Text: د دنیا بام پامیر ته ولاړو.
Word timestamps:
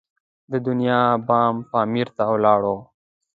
د 0.51 0.53
دنیا 0.67 1.01
بام 1.27 1.55
پامیر 1.71 2.07
ته 2.15 2.23
ولاړو. 2.33 2.77